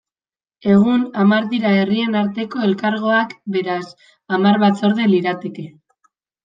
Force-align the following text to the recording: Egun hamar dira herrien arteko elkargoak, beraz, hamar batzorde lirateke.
Egun 0.75 1.03
hamar 1.23 1.45
dira 1.51 1.73
herrien 1.81 2.17
arteko 2.23 2.65
elkargoak, 2.71 3.39
beraz, 3.59 3.85
hamar 4.39 4.63
batzorde 4.69 5.11
lirateke. 5.17 5.73